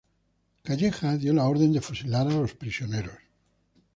Calleja 0.67 1.11
dio 1.17 1.31
la 1.35 1.45
orden 1.47 1.71
de 1.73 1.79
fusilar 1.79 2.25
a 2.25 2.31
los 2.31 2.55
prisioneros. 2.55 3.19